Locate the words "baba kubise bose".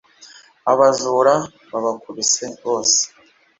1.71-3.01